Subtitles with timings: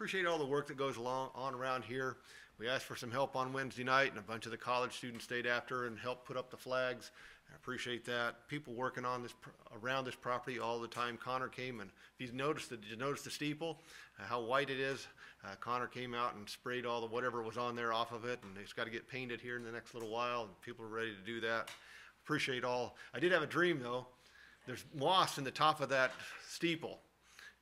[0.00, 2.16] appreciate all the work that goes along, on around here.
[2.58, 5.24] We asked for some help on Wednesday night, and a bunch of the college students
[5.26, 7.10] stayed after and helped put up the flags.
[7.52, 8.48] I appreciate that.
[8.48, 9.34] People working on this,
[9.82, 11.18] around this property all the time.
[11.22, 13.78] Connor came and, if you noticed, did you notice the steeple?
[14.18, 15.06] Uh, How white it is?
[15.44, 18.40] Uh, Connor came out and sprayed all the, whatever was on there off of it,
[18.42, 21.10] and it's gotta get painted here in the next little while, and people are ready
[21.10, 21.68] to do that.
[22.24, 22.96] Appreciate all.
[23.12, 24.06] I did have a dream, though.
[24.66, 26.12] There's moss in the top of that
[26.48, 27.00] steeple.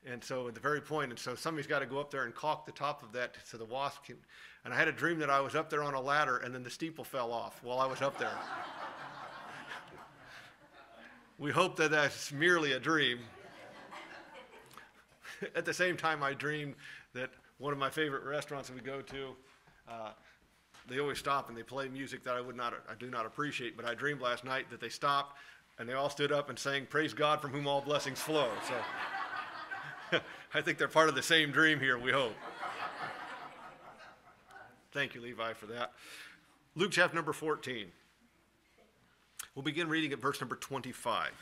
[0.06, 2.34] And so at the very point, and so somebody's got to go up there and
[2.34, 4.16] caulk the top of that so the wasp can.
[4.64, 6.62] And I had a dream that I was up there on a ladder and then
[6.62, 8.30] the steeple fell off while I was up there.
[11.38, 13.18] we hope that that's merely a dream.
[15.54, 16.74] At the same time, I dreamed
[17.14, 19.36] that one of my favorite restaurants we go to,
[19.88, 20.10] uh,
[20.88, 23.76] they always stop and they play music that I would not, I do not appreciate.
[23.76, 25.36] But I dreamed last night that they stopped
[25.78, 28.74] and they all stood up and sang, "Praise God from whom all blessings flow." So
[30.54, 31.98] I think they're part of the same dream here.
[31.98, 32.34] We hope.
[34.92, 35.92] Thank you, Levi, for that.
[36.74, 37.88] Luke chapter number 14.
[39.54, 41.32] We'll begin reading at verse number 25.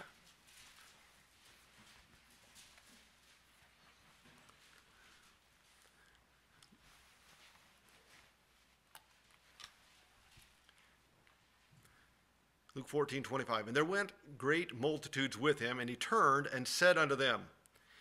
[12.75, 13.69] Luke 14, 25.
[13.69, 17.45] And there went great multitudes with him, and he turned and said unto them,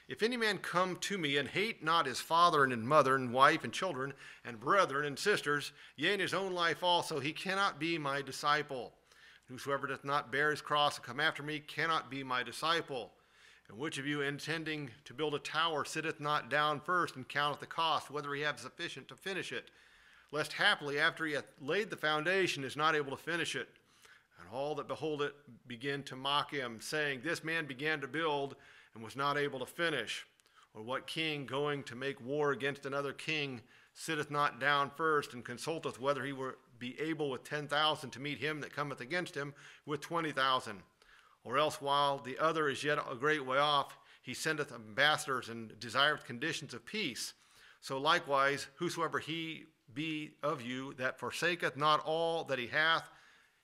[0.07, 3.33] If any man come to me and hate not his father and his mother and
[3.33, 7.79] wife and children and brethren and sisters, yea, and his own life also, he cannot
[7.79, 8.93] be my disciple.
[9.47, 13.13] Whosoever doth not bear his cross and come after me cannot be my disciple.
[13.67, 17.59] And which of you, intending to build a tower, sitteth not down first and counteth
[17.59, 19.71] the cost, whether he have sufficient to finish it?
[20.31, 23.69] Lest happily, after he hath laid the foundation, is not able to finish it.
[24.39, 25.33] And all that behold it
[25.67, 28.55] begin to mock him, saying, This man began to build
[28.95, 30.25] and was not able to finish.
[30.73, 33.61] Or what king going to make war against another king
[33.93, 38.19] sitteth not down first and consulteth whether he will be able with ten thousand to
[38.19, 39.53] meet him that cometh against him
[39.85, 40.79] with twenty thousand?
[41.43, 45.79] Or else while the other is yet a great way off, he sendeth ambassadors and
[45.79, 47.33] desireth conditions of peace.
[47.81, 53.09] So likewise, whosoever he be of you that forsaketh not all that he hath,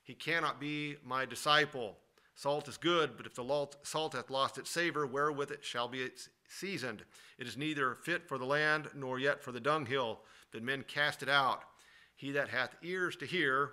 [0.04, 1.98] he cannot be my disciple.
[2.42, 6.08] Salt is good, but if the salt hath lost its savor, wherewith it shall be
[6.48, 7.04] seasoned?
[7.38, 11.22] It is neither fit for the land, nor yet for the dunghill, but men cast
[11.22, 11.62] it out.
[12.16, 13.70] He that hath ears to hear,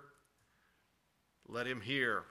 [1.48, 2.26] let him hear.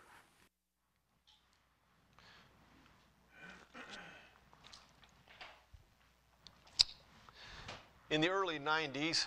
[8.10, 9.26] In the early 90s,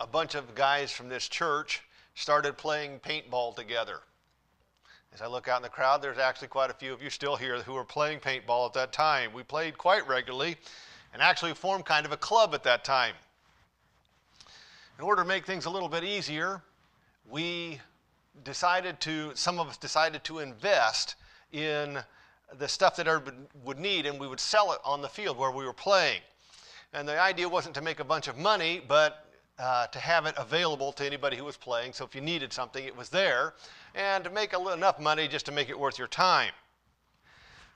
[0.00, 1.80] a bunch of guys from this church
[2.14, 4.00] started playing paintball together.
[5.14, 7.36] As I look out in the crowd, there's actually quite a few of you still
[7.36, 9.34] here who were playing paintball at that time.
[9.34, 10.56] We played quite regularly
[11.12, 13.14] and actually formed kind of a club at that time.
[14.98, 16.62] In order to make things a little bit easier,
[17.28, 17.78] we
[18.42, 21.16] decided to, some of us decided to invest
[21.52, 21.98] in
[22.58, 25.50] the stuff that everybody would need and we would sell it on the field where
[25.50, 26.22] we were playing.
[26.94, 29.21] And the idea wasn't to make a bunch of money, but
[29.58, 31.92] uh, to have it available to anybody who was playing.
[31.92, 33.54] So if you needed something, it was there,
[33.94, 36.52] and to make enough money just to make it worth your time.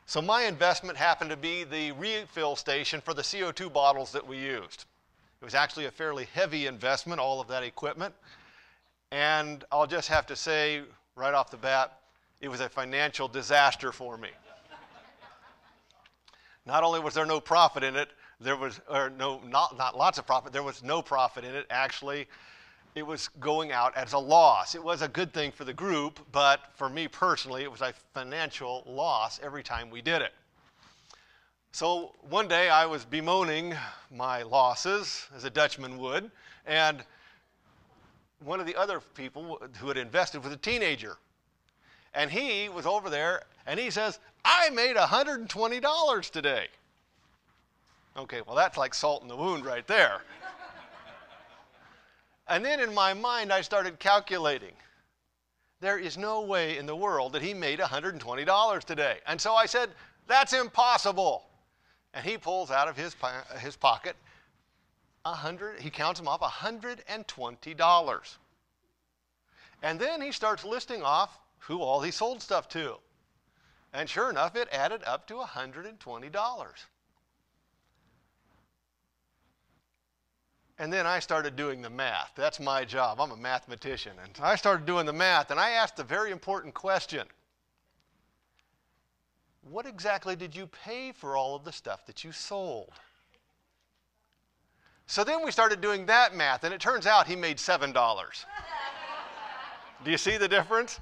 [0.07, 4.39] So my investment happened to be the refill station for the CO2 bottles that we
[4.39, 4.85] used.
[5.41, 8.15] It was actually a fairly heavy investment, all of that equipment.
[9.11, 10.83] And I'll just have to say
[11.17, 11.99] right off the bat,
[12.41, 14.29] it was a financial disaster for me.
[16.67, 18.11] Not only was there no profit in it,
[18.41, 21.67] there was, or no, not, not lots of profit, there was no profit in it.
[21.71, 22.27] Actually,
[22.95, 24.75] it was going out as a loss.
[24.75, 27.93] It was a good thing for the group, but for me personally, it was a
[28.15, 30.33] financial loss every time we did it.
[31.73, 33.75] So one day I was bemoaning
[34.11, 36.31] my losses, as a Dutchman would,
[36.65, 37.05] and
[38.45, 41.17] one of the other people who had invested was a teenager.
[42.15, 46.69] And he was over there and he says, I made $120 today.
[48.17, 50.23] Okay, well, that's like salt in the wound right there.
[52.49, 54.73] and then in my mind, I started calculating.
[55.81, 59.19] There is no way in the world that he made $120 today.
[59.27, 59.91] And so I said,
[60.27, 61.45] That's impossible.
[62.15, 63.15] And he pulls out of his,
[63.61, 64.17] his pocket
[65.27, 68.37] 100, he counts them off $120.
[69.83, 72.97] And then he starts listing off who all he sold stuff to.
[73.93, 76.87] And sure enough, it added up to $120.
[80.79, 82.33] And then I started doing the math.
[82.35, 83.21] That's my job.
[83.21, 84.13] I'm a mathematician.
[84.23, 87.27] And I started doing the math, and I asked a very important question
[89.63, 92.93] What exactly did you pay for all of the stuff that you sold?
[95.07, 98.45] So then we started doing that math, and it turns out he made $7.
[100.05, 101.01] Do you see the difference?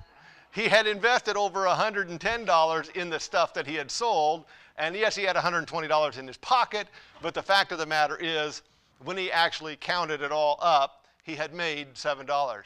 [0.52, 4.44] He had invested over $110 in the stuff that he had sold,
[4.76, 6.86] and yes, he had $120 in his pocket,
[7.22, 8.62] but the fact of the matter is,
[9.02, 12.62] when he actually counted it all up, he had made $7.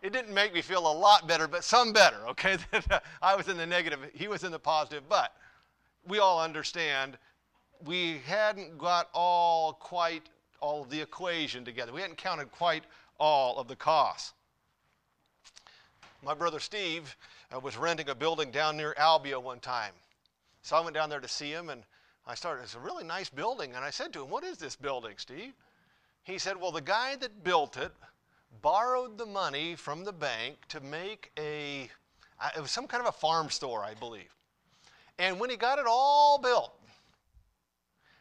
[0.00, 2.56] It didn't make me feel a lot better, but some better, okay?
[3.22, 5.34] I was in the negative, he was in the positive, but
[6.06, 7.18] we all understand
[7.84, 10.28] we hadn't got all quite
[10.60, 11.92] all of the equation together.
[11.92, 12.84] We hadn't counted quite
[13.20, 14.32] all of the costs.
[16.22, 17.16] My brother Steve
[17.54, 19.92] uh, was renting a building down near Albia one time.
[20.62, 21.84] So I went down there to see him and
[22.28, 23.74] I started, it's a really nice building.
[23.74, 25.54] And I said to him, What is this building, Steve?
[26.24, 27.90] He said, Well, the guy that built it
[28.60, 31.88] borrowed the money from the bank to make a,
[32.38, 34.34] uh, it was some kind of a farm store, I believe.
[35.18, 36.78] And when he got it all built,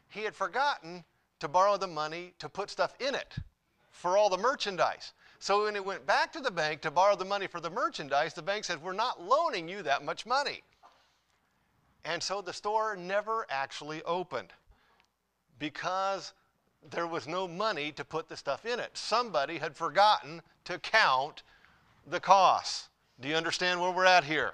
[0.07, 1.03] he had forgotten
[1.42, 3.36] to borrow the money to put stuff in it
[3.92, 5.12] for all the merchandise.
[5.39, 8.33] So when he went back to the bank to borrow the money for the merchandise,
[8.33, 10.63] the bank said, We're not loaning you that much money.
[12.07, 14.54] And so the store never actually opened
[15.59, 16.31] because
[16.89, 18.92] there was no money to put the stuff in it.
[18.94, 21.44] Somebody had forgotten to count
[22.09, 22.88] the costs.
[23.19, 24.54] Do you understand where we're at here?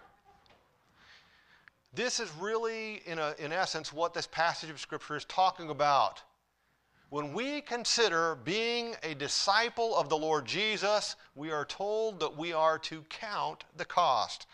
[1.93, 6.23] This is really, in, a, in essence, what this passage of Scripture is talking about.
[7.11, 12.51] When we consider being a disciple of the Lord Jesus, we are told that we
[12.51, 14.47] are to count the cost.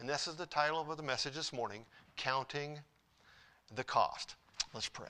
[0.00, 1.84] And this is the title of the message this morning
[2.20, 2.78] Counting
[3.74, 4.34] the Cost.
[4.74, 5.08] Let's pray.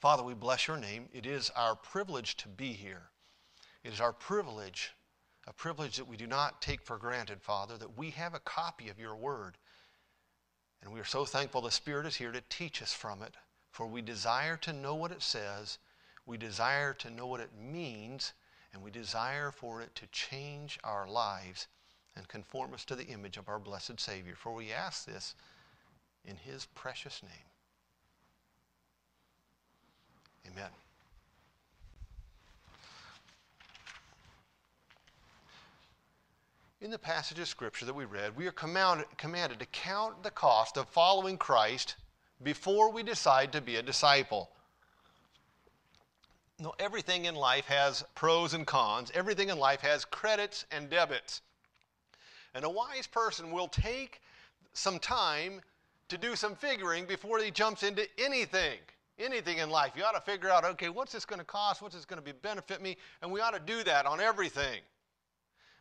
[0.00, 1.08] Father, we bless your name.
[1.12, 3.02] It is our privilege to be here.
[3.84, 4.90] It is our privilege,
[5.46, 8.88] a privilege that we do not take for granted, Father, that we have a copy
[8.88, 9.58] of your word.
[10.82, 13.36] And we are so thankful the Spirit is here to teach us from it,
[13.70, 15.78] for we desire to know what it says,
[16.26, 18.32] we desire to know what it means,
[18.72, 21.68] and we desire for it to change our lives
[22.16, 24.34] and conform us to the image of our blessed Savior.
[24.34, 25.36] For we ask this
[26.24, 27.32] in His precious name.
[30.52, 30.70] Amen.
[36.80, 40.78] In the passage of Scripture that we read, we are commanded, to count the cost
[40.78, 41.96] of following Christ
[42.42, 44.50] before we decide to be a disciple.
[46.58, 49.10] No, everything in life has pros and cons.
[49.14, 51.42] Everything in life has credits and debits.
[52.54, 54.20] And a wise person will take
[54.72, 55.60] some time
[56.10, 58.78] to do some figuring before he jumps into anything.
[59.18, 59.92] Anything in life.
[59.96, 61.82] You ought to figure out, okay, what's this going to cost?
[61.82, 62.96] What's this going to be benefit me?
[63.20, 64.80] And we ought to do that on everything.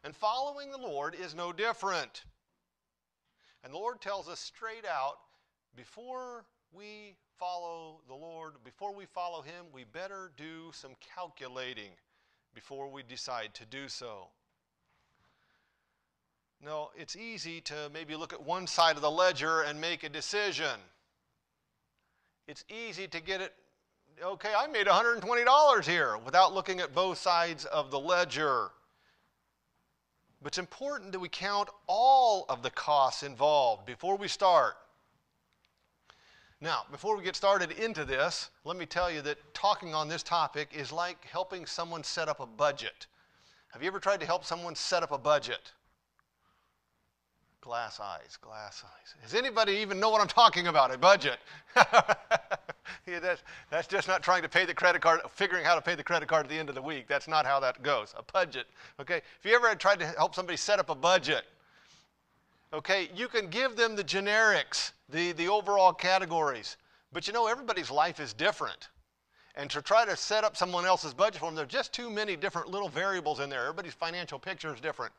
[0.03, 2.23] And following the Lord is no different.
[3.63, 5.19] And the Lord tells us straight out
[5.75, 11.91] before we follow the Lord, before we follow Him, we better do some calculating
[12.53, 14.27] before we decide to do so.
[16.63, 20.09] No, it's easy to maybe look at one side of the ledger and make a
[20.09, 20.79] decision.
[22.47, 23.53] It's easy to get it,
[24.21, 28.71] okay, I made $120 here without looking at both sides of the ledger.
[30.41, 34.75] But it's important that we count all of the costs involved before we start.
[36.61, 40.23] Now, before we get started into this, let me tell you that talking on this
[40.23, 43.07] topic is like helping someone set up a budget.
[43.69, 45.71] Have you ever tried to help someone set up a budget?
[47.61, 49.15] Glass eyes, glass eyes.
[49.21, 50.93] Does anybody even know what I'm talking about?
[50.93, 51.39] A budget.
[51.75, 55.93] yeah, that's, that's just not trying to pay the credit card, figuring how to pay
[55.93, 57.07] the credit card at the end of the week.
[57.09, 58.15] That's not how that goes.
[58.17, 58.67] A budget.
[59.01, 59.17] Okay?
[59.17, 61.43] If you ever tried to help somebody set up a budget,
[62.71, 66.77] okay, you can give them the generics, the, the overall categories.
[67.11, 68.87] But you know, everybody's life is different.
[69.55, 72.09] And to try to set up someone else's budget for them, there are just too
[72.09, 73.63] many different little variables in there.
[73.63, 75.11] Everybody's financial picture is different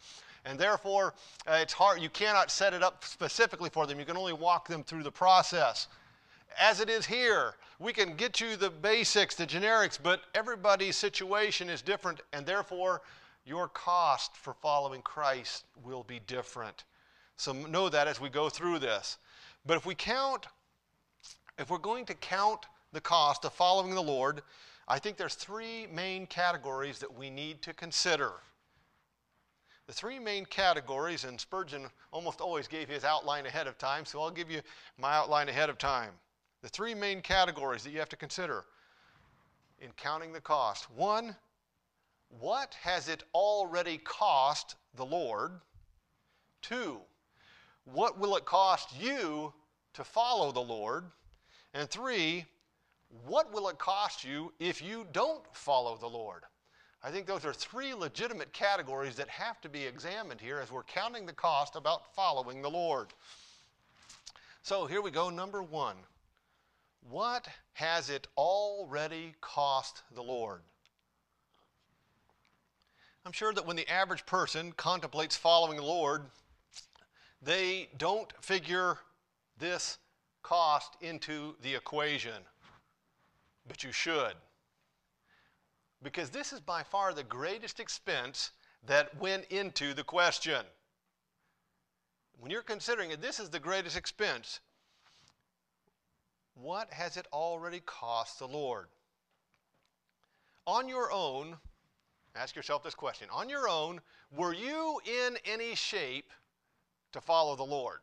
[0.45, 1.15] and therefore
[1.47, 2.01] uh, it's hard.
[2.01, 3.99] You cannot set it up specifically for them.
[3.99, 5.89] You can only walk them through the process.
[6.59, 11.71] As it is here, we can get you the basics, the generics, but everybody's situation
[11.71, 13.03] is different, and therefore
[13.45, 16.85] your cost for following Christ will be different.
[17.37, 19.19] So know that as we go through this.
[19.65, 20.47] But if we count,
[21.59, 24.43] if we're going to count the cost of following the Lord,
[24.89, 28.33] I think there's three main categories that we need to consider.
[29.91, 34.23] The three main categories, and Spurgeon almost always gave his outline ahead of time, so
[34.23, 34.61] I'll give you
[34.97, 36.13] my outline ahead of time.
[36.63, 38.67] The three main categories that you have to consider
[39.81, 40.89] in counting the cost.
[40.93, 41.35] One,
[42.39, 45.61] what has it already cost the Lord?
[46.63, 47.01] Two,
[47.85, 49.53] what will it cost you
[49.95, 51.07] to follow the Lord?
[51.75, 52.45] And three,
[53.27, 56.45] what will it cost you if you don't follow the Lord?
[57.03, 60.83] I think those are three legitimate categories that have to be examined here as we're
[60.83, 63.09] counting the cost about following the Lord.
[64.63, 65.97] So here we go, number one.
[67.09, 70.61] What has it already cost the Lord?
[73.25, 76.23] I'm sure that when the average person contemplates following the Lord,
[77.41, 78.99] they don't figure
[79.59, 79.99] this
[80.43, 82.43] cost into the equation.
[83.67, 84.35] But you should.
[86.03, 88.51] Because this is by far the greatest expense
[88.87, 90.65] that went into the question.
[92.39, 94.61] When you're considering it, this is the greatest expense.
[96.55, 98.87] What has it already cost the Lord?
[100.67, 101.57] On your own,
[102.35, 103.29] ask yourself this question.
[103.31, 106.33] On your own, were you in any shape
[107.13, 107.99] to follow the Lord?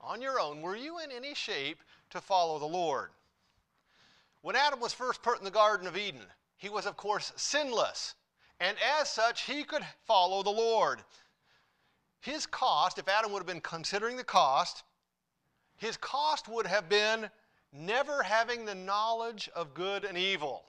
[0.00, 3.10] On your own, were you in any shape to follow the Lord?
[4.42, 8.14] When Adam was first put in the Garden of Eden, he was, of course, sinless.
[8.60, 11.00] And as such, he could follow the Lord.
[12.20, 14.84] His cost, if Adam would have been considering the cost,
[15.76, 17.30] his cost would have been
[17.72, 20.64] never having the knowledge of good and evil.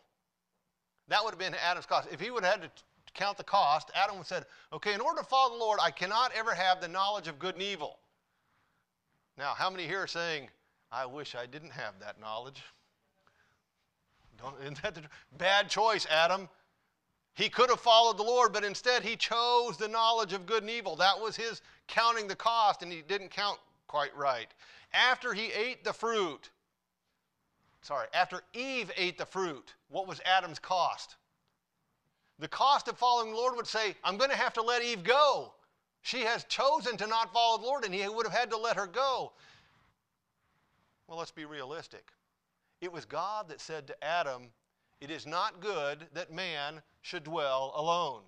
[1.07, 2.07] That would have been Adam's cost.
[2.11, 5.01] If he would have had to count the cost, Adam would have said, okay, in
[5.01, 7.99] order to follow the Lord, I cannot ever have the knowledge of good and evil.
[9.37, 10.49] Now, how many here are saying,
[10.91, 12.61] I wish I didn't have that knowledge?
[14.61, 15.03] Isn't that the
[15.37, 16.49] bad choice, Adam?
[17.35, 20.69] He could have followed the Lord, but instead he chose the knowledge of good and
[20.69, 20.95] evil.
[20.95, 24.47] That was his counting the cost, and he didn't count quite right.
[24.93, 26.51] After he ate the fruit,
[27.81, 31.15] sorry, after Eve ate the fruit, what was Adam's cost?
[32.37, 35.03] The cost of following the Lord would say, I'm going to have to let Eve
[35.03, 35.53] go.
[36.01, 38.75] She has chosen to not follow the Lord, and he would have had to let
[38.75, 39.31] her go.
[41.07, 42.11] Well, let's be realistic.
[42.83, 44.49] It was God that said to Adam,
[44.99, 48.23] It is not good that man should dwell alone.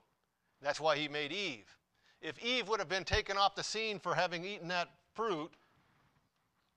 [0.62, 1.76] That's why he made Eve.
[2.22, 5.52] If Eve would have been taken off the scene for having eaten that fruit,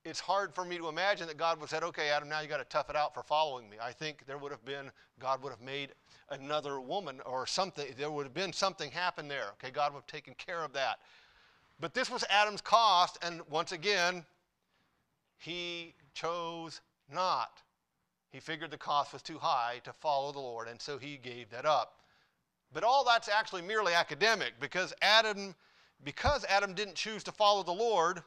[0.04, 2.48] it's hard for me to imagine that God would have said, okay, Adam, now you
[2.48, 3.76] got to tough it out for following me.
[3.80, 5.90] I think there would have been, God would have made
[6.30, 7.86] another woman or something.
[7.96, 9.50] There would have been something happen there.
[9.52, 10.98] Okay, God would have taken care of that.
[11.78, 14.24] But this was Adam's cost, and once again,
[15.36, 17.62] he chose not.
[18.30, 21.50] He figured the cost was too high to follow the Lord, and so he gave
[21.50, 22.00] that up.
[22.72, 25.54] But all that's actually merely academic because Adam,
[26.04, 28.22] because Adam didn't choose to follow the Lord,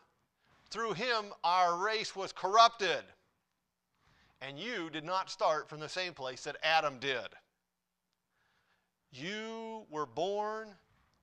[0.71, 3.03] through him our race was corrupted.
[4.41, 7.27] And you did not start from the same place that Adam did.
[9.11, 10.69] You were born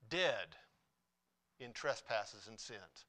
[0.09, 0.55] dead
[1.59, 3.07] in trespasses and sins.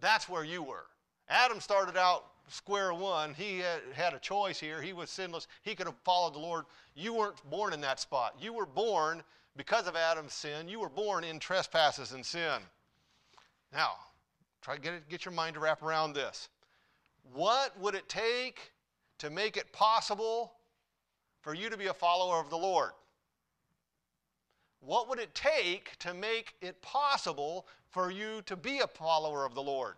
[0.00, 0.86] That's where you were.
[1.30, 3.32] Adam started out square one.
[3.34, 3.62] He
[3.94, 4.82] had, a choice here.
[4.82, 5.46] He was sinless.
[5.62, 6.64] He could have followed the Lord.
[6.94, 8.34] You weren't born in that spot.
[8.40, 9.22] You were born
[9.56, 10.68] because of Adam's sin.
[10.68, 12.60] You were born in trespasses and sin.
[13.72, 13.92] Now,
[14.60, 16.48] try to get, get your mind to wrap around this.
[17.32, 18.72] What would it take
[19.18, 20.54] to make it possible
[21.42, 22.90] for you to be a follower of the Lord?
[24.80, 29.54] What would it take to make it possible for you to be a follower of
[29.54, 29.94] the Lord?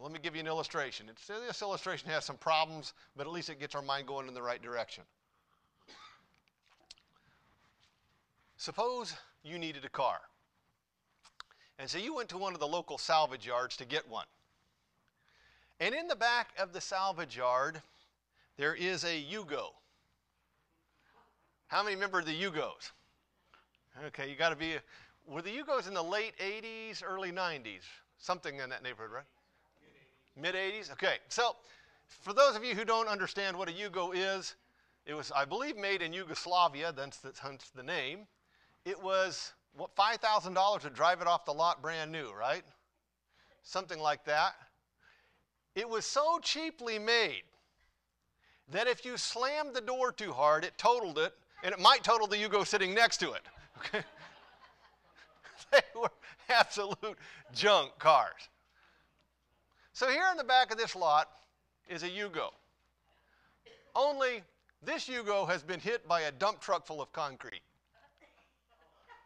[0.00, 1.10] Well, let me give you an illustration.
[1.10, 4.32] It's, this illustration has some problems, but at least it gets our mind going in
[4.32, 5.04] the right direction.
[8.56, 10.20] Suppose you needed a car.
[11.78, 14.24] And so you went to one of the local salvage yards to get one.
[15.80, 17.82] And in the back of the salvage yard,
[18.56, 19.66] there is a Yugo.
[21.66, 22.92] How many remember the Yugos?
[24.06, 24.76] Okay, you got to be.
[25.26, 27.82] Were the Yugos in the late 80s, early 90s?
[28.16, 29.24] Something in that neighborhood, right?
[30.36, 30.92] Mid 80s?
[30.92, 31.16] Okay.
[31.28, 31.56] So,
[32.06, 34.56] for those of you who don't understand what a Yugo is,
[35.06, 37.18] it was, I believe, made in Yugoslavia, hence
[37.74, 38.26] the, name.
[38.84, 42.62] It was what $5,000 to drive it off the lot brand new, right?
[43.62, 44.54] Something like that.
[45.74, 47.42] It was so cheaply made
[48.70, 51.32] that if you slammed the door too hard, it totaled it,
[51.62, 53.42] and it might total the Yugo sitting next to it.
[53.78, 54.04] Okay?
[55.72, 56.10] they were
[56.48, 57.18] absolute
[57.54, 58.48] junk cars.
[59.92, 61.28] So here in the back of this lot
[61.88, 62.50] is a Yugo.
[63.94, 64.42] Only
[64.82, 67.62] this Yugo has been hit by a dump truck full of concrete.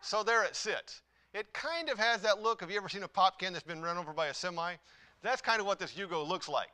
[0.00, 1.02] So there it sits.
[1.33, 2.61] It kind of has that look.
[2.61, 4.75] Have you ever seen a pop can that's been run over by a semi?
[5.23, 6.71] That's kind of what this Yugo looks like.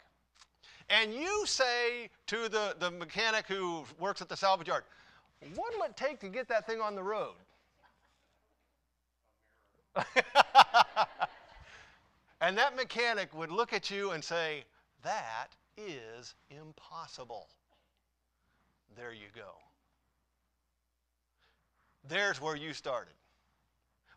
[0.89, 4.85] And you say to the, the mechanic who works at the salvage yard,
[5.55, 7.35] what will it take to get that thing on the road?
[12.41, 14.65] And that mechanic would look at you and say,
[15.03, 17.49] That is impossible.
[18.97, 19.53] There you go.
[22.09, 23.13] There's where you started.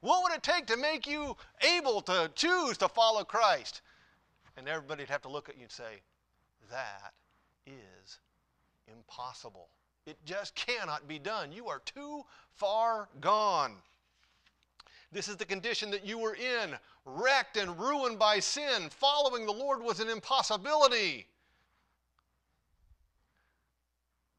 [0.01, 1.35] What would it take to make you
[1.75, 3.81] able to choose to follow Christ?
[4.57, 6.01] And everybody'd have to look at you and say,
[6.69, 7.13] That
[7.65, 8.19] is
[8.87, 9.69] impossible.
[10.05, 11.51] It just cannot be done.
[11.51, 12.23] You are too
[12.55, 13.77] far gone.
[15.13, 18.89] This is the condition that you were in, wrecked and ruined by sin.
[18.89, 21.27] Following the Lord was an impossibility.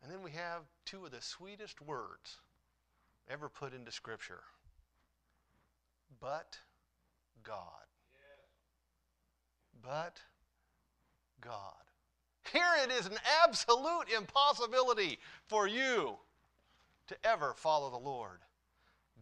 [0.02, 2.38] And then we have two of the sweetest words
[3.30, 4.42] ever put into Scripture.
[6.20, 6.58] But
[7.44, 7.56] God.
[9.80, 10.20] But
[11.40, 11.72] God.
[12.52, 16.16] Here it is an absolute impossibility for you
[17.06, 18.40] to ever follow the Lord.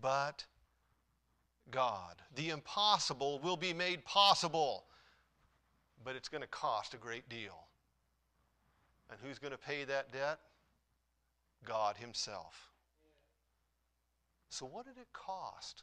[0.00, 0.44] But
[1.70, 2.22] God.
[2.34, 4.84] The impossible will be made possible,
[6.04, 7.66] but it's going to cost a great deal.
[9.10, 10.38] And who's going to pay that debt?
[11.64, 12.70] God Himself.
[14.48, 15.82] So, what did it cost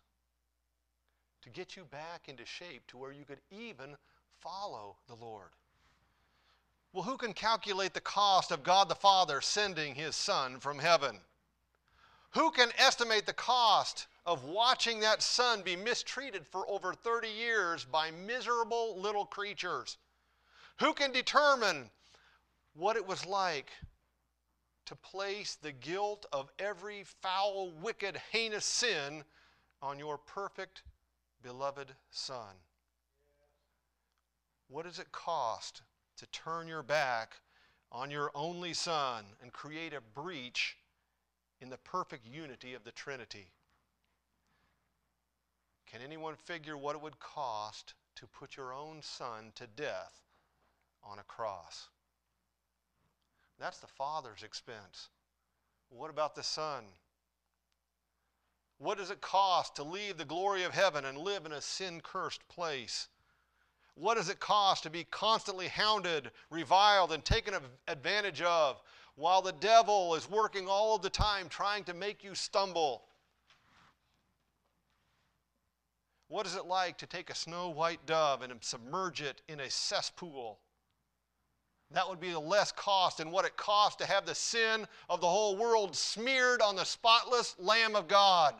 [1.42, 3.96] to get you back into shape to where you could even
[4.40, 5.50] follow the Lord?
[6.92, 11.20] Well, who can calculate the cost of God the Father sending His Son from heaven?
[12.32, 17.84] Who can estimate the cost of watching that son be mistreated for over 30 years
[17.84, 19.98] by miserable little creatures?
[20.80, 21.90] Who can determine
[22.76, 23.72] what it was like
[24.86, 29.24] to place the guilt of every foul, wicked, heinous sin
[29.82, 30.84] on your perfect,
[31.42, 32.54] beloved Son?
[34.68, 35.82] What does it cost
[36.18, 37.34] to turn your back
[37.92, 40.78] on your only Son and create a breach
[41.62, 43.48] in the perfect unity of the Trinity?
[45.92, 50.22] Can anyone figure what it would cost to put your own son to death
[51.04, 51.88] on a cross?
[53.60, 55.10] That's the Father's expense.
[55.90, 56.84] What about the Son?
[58.78, 62.00] What does it cost to leave the glory of heaven and live in a sin
[62.02, 63.08] cursed place?
[63.96, 67.54] What does it cost to be constantly hounded, reviled, and taken
[67.88, 68.82] advantage of
[69.16, 73.09] while the devil is working all of the time trying to make you stumble?
[76.30, 79.70] What is it like to take a snow white dove and submerge it in a
[79.70, 80.60] cesspool?
[81.92, 85.22] That would be the less cost than what it costs to have the sin of
[85.22, 88.54] the whole world smeared on the spotless Lamb of God.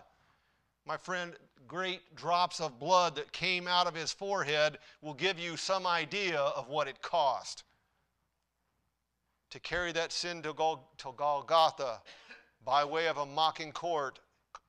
[0.88, 1.36] My friend,
[1.68, 6.40] great drops of blood that came out of his forehead will give you some idea
[6.40, 7.64] of what it cost.
[9.52, 12.02] To carry that sin to Golgotha
[12.66, 14.20] by way of a mocking court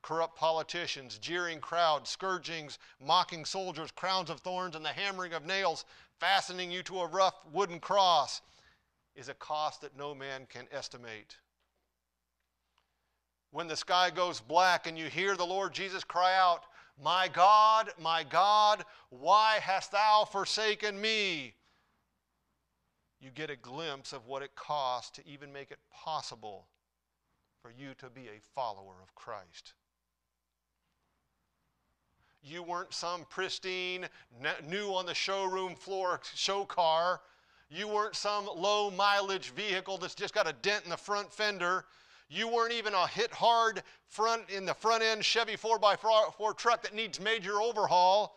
[0.02, 5.84] corrupt politicians, jeering crowds, scourgings, mocking soldiers, crowns of thorns, and the hammering of nails,
[6.18, 8.40] fastening you to a rough wooden cross,
[9.14, 11.36] is a cost that no man can estimate.
[13.50, 16.64] When the sky goes black and you hear the Lord Jesus cry out,
[17.02, 21.54] My God, my God, why hast thou forsaken me?
[23.20, 26.68] You get a glimpse of what it costs to even make it possible
[27.60, 29.74] for you to be a follower of Christ.
[32.42, 34.06] You weren't some pristine,
[34.66, 37.20] new on the showroom floor show car.
[37.68, 41.84] You weren't some low mileage vehicle that's just got a dent in the front fender.
[42.28, 46.94] You weren't even a hit hard front in the front end Chevy 4x4 truck that
[46.94, 48.36] needs major overhaul.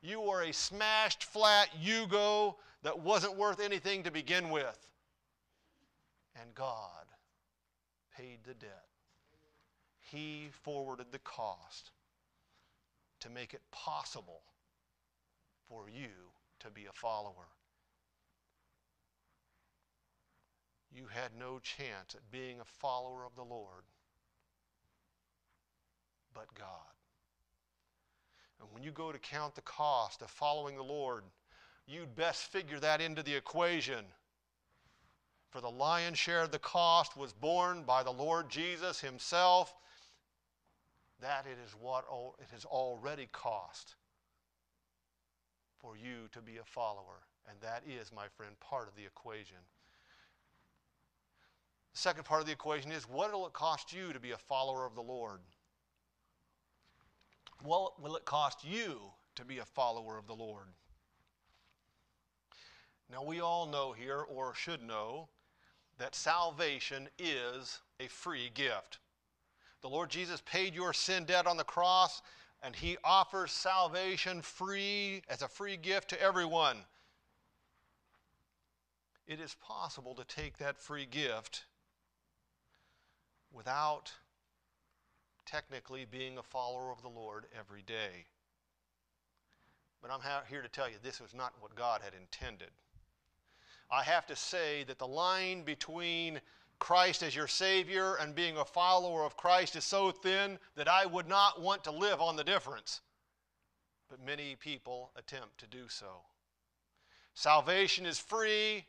[0.00, 4.78] You were a smashed flat Yugo that wasn't worth anything to begin with.
[6.40, 7.06] And God
[8.16, 8.84] paid the debt.
[10.00, 11.90] He forwarded the cost
[13.24, 14.42] to make it possible
[15.66, 16.12] for you
[16.60, 17.48] to be a follower.
[20.94, 23.84] You had no chance at being a follower of the Lord
[26.34, 26.68] but God.
[28.60, 31.24] And when you go to count the cost of following the Lord,
[31.86, 34.04] you'd best figure that into the equation.
[35.48, 39.72] For the lion's share of the cost was borne by the Lord Jesus himself
[41.24, 42.04] that it is what
[42.38, 43.94] it has already cost
[45.78, 47.24] for you to be a follower.
[47.48, 49.56] And that is, my friend, part of the equation.
[51.94, 54.36] The second part of the equation is what will it cost you to be a
[54.36, 55.40] follower of the Lord?
[57.62, 59.00] What will it cost you
[59.36, 60.66] to be a follower of the Lord?
[63.10, 65.28] Now, we all know here, or should know,
[65.98, 68.98] that salvation is a free gift.
[69.84, 72.22] The Lord Jesus paid your sin debt on the cross,
[72.62, 76.78] and He offers salvation free as a free gift to everyone.
[79.26, 81.66] it is possible to take that free gift
[83.52, 84.10] without
[85.44, 88.24] technically being a follower of the Lord every day.
[90.00, 92.70] But I'm here to tell you this was not what God had intended.
[93.90, 96.40] I have to say that the line between
[96.78, 101.06] Christ as your Savior and being a follower of Christ is so thin that I
[101.06, 103.00] would not want to live on the difference.
[104.08, 106.22] But many people attempt to do so.
[107.34, 108.86] Salvation is free,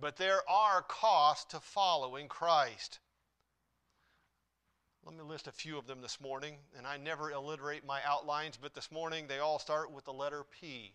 [0.00, 3.00] but there are costs to following Christ.
[5.04, 8.58] Let me list a few of them this morning, and I never alliterate my outlines,
[8.60, 10.92] but this morning they all start with the letter P.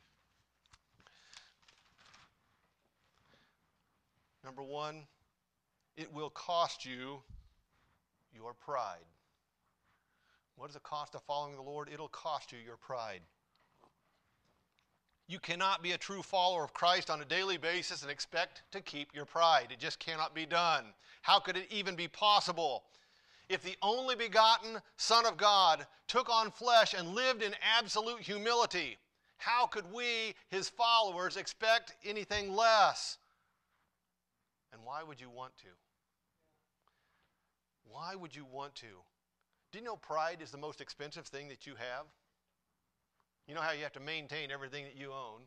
[4.44, 5.08] Number one,
[5.98, 7.22] it will cost you
[8.34, 9.06] your pride.
[10.56, 11.90] What is the cost of following the Lord?
[11.92, 13.22] It'll cost you your pride.
[15.28, 18.82] You cannot be a true follower of Christ on a daily basis and expect to
[18.82, 19.68] keep your pride.
[19.72, 20.86] It just cannot be done.
[21.22, 22.84] How could it even be possible?
[23.50, 28.98] If the only begotten Son of God took on flesh and lived in absolute humility,
[29.38, 33.18] how could we, his followers, expect anything less?
[34.74, 35.68] And why would you want to?
[37.90, 39.04] Why would you want to?
[39.72, 42.06] Do you know pride is the most expensive thing that you have?
[43.48, 45.42] You know how you have to maintain everything that you own?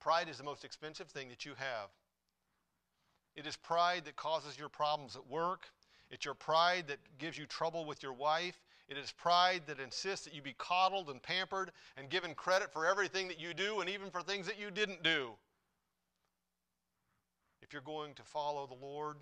[0.00, 1.88] Pride is the most expensive thing that you have.
[3.34, 5.68] It is pride that causes your problems at work.
[6.10, 8.60] It's your pride that gives you trouble with your wife.
[8.88, 12.86] It is pride that insists that you be coddled and pampered and given credit for
[12.86, 15.32] everything that you do and even for things that you didn't do.
[17.68, 19.16] If you're going to follow the Lord,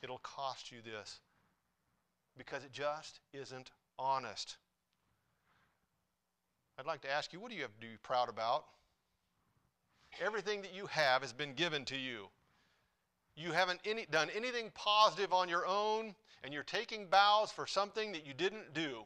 [0.00, 1.18] it'll cost you this
[2.38, 4.58] because it just isn't honest.
[6.78, 8.66] I'd like to ask you, what do you have to be proud about?
[10.24, 12.28] Everything that you have has been given to you.
[13.34, 18.12] You haven't any, done anything positive on your own, and you're taking bows for something
[18.12, 19.02] that you didn't do.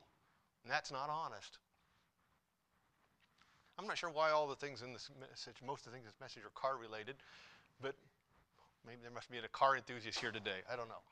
[0.63, 1.57] And that's not honest.
[3.79, 6.09] I'm not sure why all the things in this message, most of the things in
[6.09, 7.17] this message are car related,
[7.81, 7.95] but
[8.87, 10.63] maybe there must be a car enthusiast here today.
[10.71, 11.03] I don't know.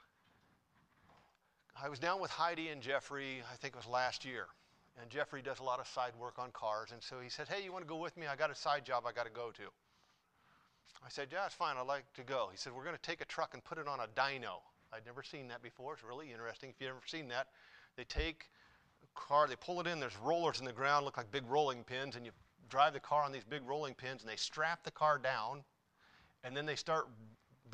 [1.81, 4.47] I was down with Heidi and Jeffrey, I think it was last year.
[5.01, 6.93] And Jeffrey does a lot of side work on cars.
[6.93, 8.27] And so he said, Hey, you want to go with me?
[8.29, 9.63] I got a side job I got to go to.
[11.05, 11.77] I said, Yeah, it's fine.
[11.77, 12.49] I'd like to go.
[12.53, 14.63] He said, We're going to take a truck and put it on a dyno.
[14.93, 15.95] I'd never seen that before.
[15.95, 16.71] It's really interesting.
[16.71, 17.49] If you've ever seen that,
[17.97, 18.49] they take
[19.03, 21.83] a car, they pull it in, there's rollers in the ground, look like big rolling
[21.83, 22.31] pins, and you
[22.69, 25.65] drive the car on these big rolling pins, and they strap the car down,
[26.45, 27.09] and then they start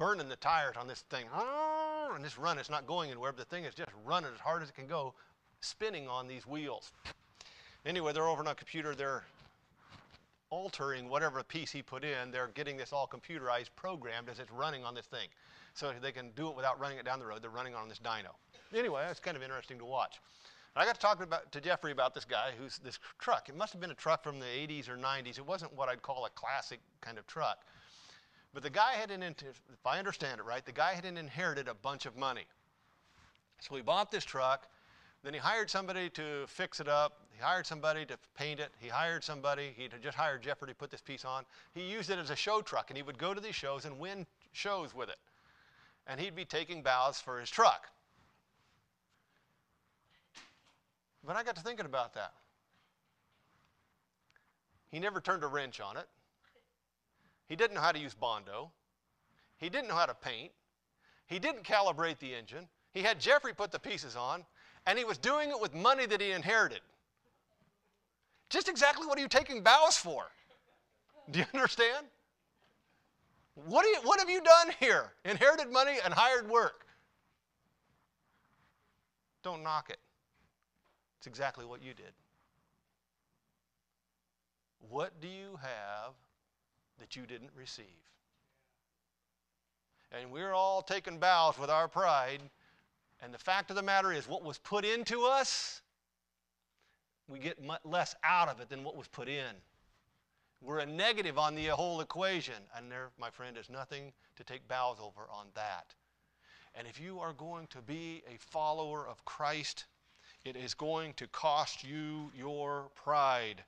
[0.00, 1.26] burning the tires on this thing.
[2.14, 4.62] And this run, it's not going anywhere, but the thing is just running as hard
[4.62, 5.14] as it can go,
[5.60, 6.90] spinning on these wheels.
[7.84, 9.22] Anyway, they're over on a computer, they're
[10.48, 14.84] altering whatever piece he put in, they're getting this all computerized, programmed as it's running
[14.84, 15.28] on this thing.
[15.74, 17.42] So they can do it without running it down the road.
[17.42, 18.34] They're running on this dyno.
[18.74, 20.20] Anyway, it's kind of interesting to watch.
[20.74, 23.48] I got to talk about, to Jeffrey about this guy who's this truck.
[23.48, 25.38] It must have been a truck from the 80s or 90s.
[25.38, 27.58] It wasn't what I'd call a classic kind of truck.
[28.52, 31.74] But the guy had an, if I understand it right, the guy had inherited a
[31.74, 32.44] bunch of money.
[33.60, 34.66] So he bought this truck,
[35.22, 37.20] then he hired somebody to fix it up.
[37.30, 38.70] He hired somebody to paint it.
[38.78, 41.44] He hired somebody, he just hired Jeffrey to put this piece on.
[41.74, 43.98] He used it as a show truck, and he would go to these shows and
[43.98, 45.18] win shows with it.
[46.06, 47.88] And he'd be taking bows for his truck.
[51.24, 52.32] But I got to thinking about that.
[54.90, 56.08] He never turned a wrench on it.
[57.50, 58.70] He didn't know how to use Bondo.
[59.58, 60.52] He didn't know how to paint.
[61.26, 62.68] He didn't calibrate the engine.
[62.92, 64.44] He had Jeffrey put the pieces on,
[64.86, 66.80] and he was doing it with money that he inherited.
[68.50, 70.26] Just exactly what are you taking bows for?
[71.32, 72.06] Do you understand?
[73.66, 75.10] What, you, what have you done here?
[75.24, 76.86] Inherited money and hired work.
[79.42, 79.98] Don't knock it.
[81.18, 82.12] It's exactly what you did.
[84.88, 86.14] What do you have
[87.00, 87.84] that you didn't receive.
[90.12, 92.40] And we're all taking bows with our pride.
[93.22, 95.82] And the fact of the matter is, what was put into us,
[97.28, 99.54] we get much less out of it than what was put in.
[100.62, 102.62] We're a negative on the whole equation.
[102.76, 105.94] And there, my friend, is nothing to take bows over on that.
[106.74, 109.86] And if you are going to be a follower of Christ,
[110.44, 113.62] it is going to cost you your pride.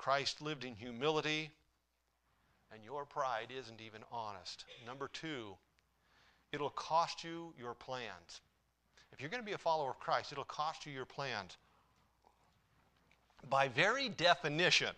[0.00, 1.50] Christ lived in humility,
[2.72, 4.64] and your pride isn't even honest.
[4.86, 5.54] Number two,
[6.52, 8.40] it'll cost you your plans.
[9.12, 11.58] If you're going to be a follower of Christ, it'll cost you your plans.
[13.50, 14.94] By very definition,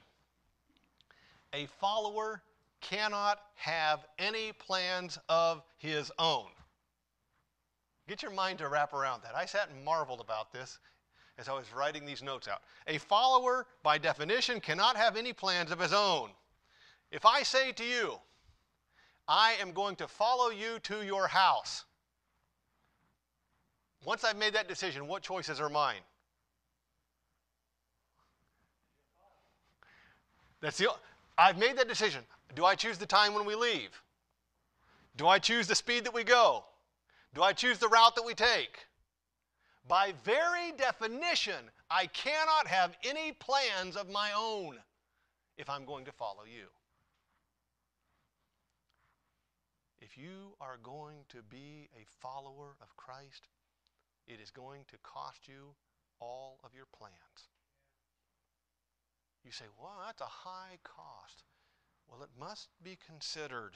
[1.53, 2.41] a follower
[2.81, 6.47] cannot have any plans of his own.
[8.07, 9.35] Get your mind to wrap around that.
[9.35, 10.79] I sat and marveled about this
[11.39, 12.63] as I was writing these notes out.
[12.87, 16.31] A follower, by definition, cannot have any plans of his own.
[17.11, 18.15] If I say to you,
[19.29, 21.85] I am going to follow you to your house,
[24.05, 26.01] once I've made that decision, what choices are mine?
[30.61, 30.89] That's the
[31.39, 32.23] I've made that decision.
[32.55, 34.03] Do I choose the time when we leave?
[35.17, 36.65] Do I choose the speed that we go?
[37.35, 38.79] Do I choose the route that we take?
[39.89, 44.79] By very definition, I cannot have any plans of my own
[45.59, 46.67] if I'm going to follow you.
[50.01, 53.49] If you are going to be a follower of Christ,
[54.27, 55.75] it is going to cost you
[56.21, 57.49] all of your plans.
[59.45, 61.45] You say, well, that's a high cost.
[62.09, 63.73] Well, it must be considered.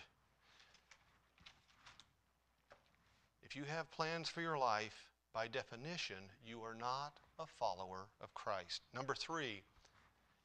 [3.43, 8.33] If you have plans for your life, by definition, you are not a follower of
[8.33, 8.81] Christ.
[8.95, 9.63] Number three,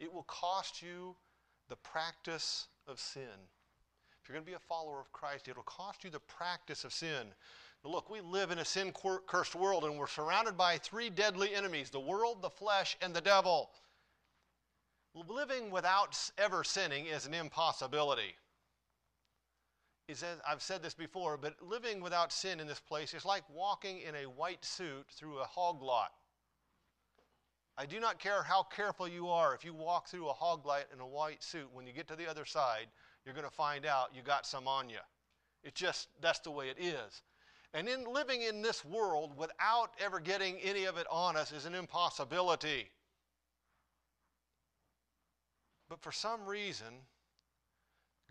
[0.02, 1.16] it will cost you
[1.70, 3.24] the practice of sin.
[4.22, 6.84] If you're going to be a follower of Christ, it will cost you the practice
[6.84, 7.28] of sin.
[7.86, 8.92] Look, we live in a sin
[9.28, 13.22] cursed world and we're surrounded by three deadly enemies the world, the flesh, and the
[13.22, 13.70] devil.
[15.16, 18.36] Living without ever sinning is an impossibility.
[20.14, 24.02] Says, I've said this before, but living without sin in this place is like walking
[24.02, 26.12] in a white suit through a hog lot.
[27.78, 29.56] I do not care how careful you are.
[29.56, 32.18] If you walk through a hog lot in a white suit, when you get to
[32.18, 32.88] the other side,
[33.26, 35.00] you're going to find out you got some on you.
[35.64, 37.22] It's just, that's the way it is.
[37.74, 41.66] And in living in this world without ever getting any of it on us is
[41.66, 42.90] an impossibility.
[45.88, 47.06] But for some reason,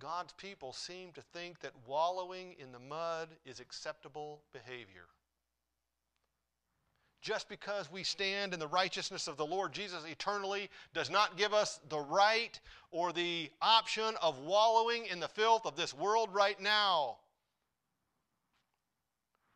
[0.00, 5.06] God's people seem to think that wallowing in the mud is acceptable behavior.
[7.20, 11.52] Just because we stand in the righteousness of the Lord Jesus eternally does not give
[11.52, 12.58] us the right
[12.90, 17.18] or the option of wallowing in the filth of this world right now.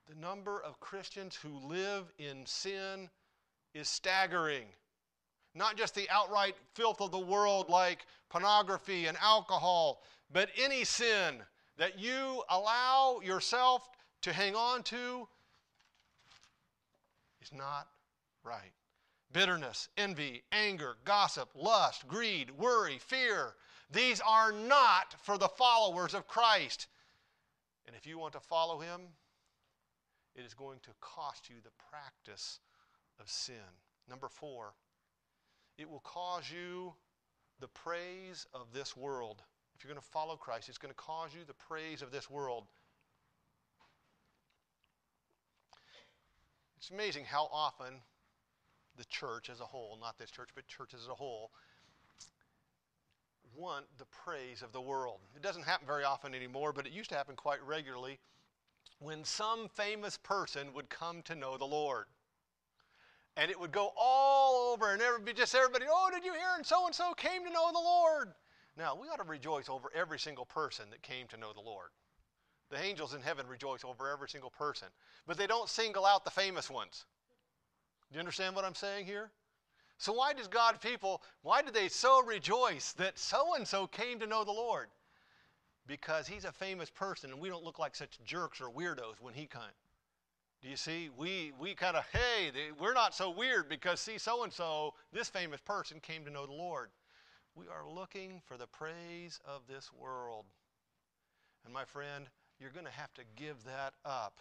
[0.07, 3.09] The number of Christians who live in sin
[3.73, 4.67] is staggering
[5.55, 10.03] not just the outright filth of the world like pornography and alcohol,
[10.35, 11.37] but any sin
[11.79, 13.89] that you allow yourself
[14.21, 15.29] to hang on to
[17.41, 17.87] is not
[18.43, 18.73] right.
[19.33, 23.55] Bitterness, envy, anger, gossip, lust, greed, worry, fear.
[23.93, 26.89] These are not for the followers of Christ.
[27.87, 29.03] And if you want to follow him,
[30.35, 32.59] it is going to cost you the practice
[33.21, 33.55] of sin.
[34.09, 34.75] Number four,
[35.79, 36.95] it will cause you
[37.61, 39.43] the praise of this world.
[39.85, 42.65] You're going to follow Christ, it's going to cause you the praise of this world.
[46.79, 48.01] It's amazing how often
[48.97, 51.51] the church as a whole, not this church, but churches as a whole,
[53.55, 55.19] want the praise of the world.
[55.37, 58.19] It doesn't happen very often anymore, but it used to happen quite regularly
[59.01, 62.07] when some famous person would come to know the Lord
[63.37, 66.55] and it would go all over, and everybody, just everybody, oh, did you hear?
[66.57, 68.33] And so and so came to know the Lord.
[68.77, 71.91] Now, we ought to rejoice over every single person that came to know the Lord.
[72.71, 74.89] The angels in heaven rejoice over every single person,
[75.27, 77.05] but they don't single out the famous ones.
[78.11, 79.31] Do you understand what I'm saying here?
[79.99, 84.19] So, why does God people, why do they so rejoice that so and so came
[84.19, 84.89] to know the Lord?
[85.87, 89.35] Because he's a famous person and we don't look like such jerks or weirdos when
[89.35, 89.63] he came.
[90.63, 91.11] Do you see?
[91.17, 94.95] We, we kind of, hey, they, we're not so weird because, see, so and so,
[95.13, 96.89] this famous person came to know the Lord.
[97.57, 100.45] We are looking for the praise of this world.
[101.65, 102.27] And my friend,
[102.59, 104.41] you're going to have to give that up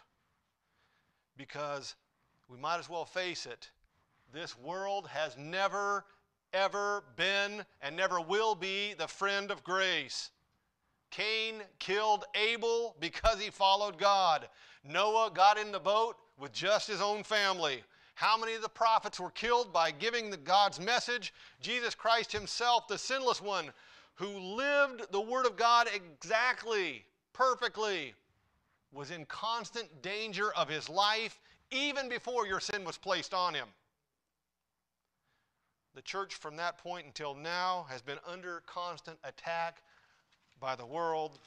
[1.38, 1.96] because
[2.48, 3.70] we might as well face it.
[4.34, 6.06] This world has never,
[6.54, 10.32] ever been and never will be the friend of grace.
[11.12, 14.48] Cain killed Abel because he followed God.
[14.84, 17.84] Noah got in the boat with just his own family.
[18.16, 21.34] How many of the prophets were killed by giving the God's message?
[21.62, 23.72] Jesus Christ himself, the sinless one,
[24.16, 28.14] who lived the word of God exactly, perfectly,
[28.92, 31.40] was in constant danger of his life
[31.72, 33.68] even before your sin was placed on him.
[35.96, 39.82] The church from that point until now has been under constant attack
[40.60, 41.40] by the world.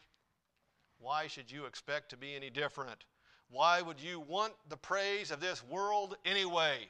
[0.98, 3.04] Why should you expect to be any different?
[3.50, 6.88] Why would you want the praise of this world anyway?